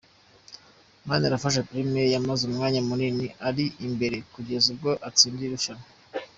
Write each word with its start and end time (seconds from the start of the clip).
Manirafasha 1.07 1.65
Premien 1.69 2.07
yamaze 2.15 2.41
umwanya 2.49 2.79
munini 2.87 3.27
ari 3.47 3.65
imbere 3.87 4.17
kugeza 4.33 4.65
ubwo 4.73 4.91
atsinda 5.07 5.41
irushanwa. 5.45 5.87